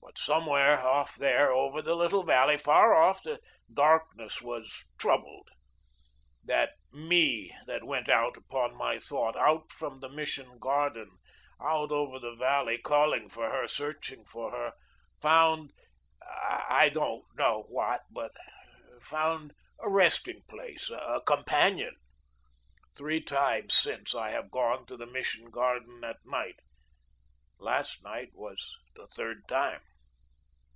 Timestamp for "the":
1.82-1.94, 3.22-3.38, 10.00-10.08, 12.18-12.34, 24.96-25.06, 28.94-29.08